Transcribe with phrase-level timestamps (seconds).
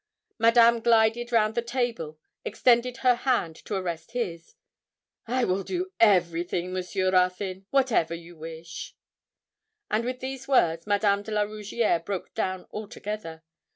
[0.39, 4.55] Madame glided round the table, extended her hand to arrest his.
[5.27, 8.95] 'I will do everything, Monsieur Ruthyn whatever you wish.'
[9.91, 13.43] And with these words Madame de la Rougierre broke down altogether.